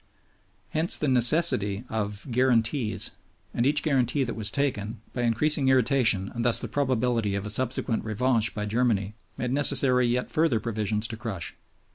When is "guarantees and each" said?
2.31-3.83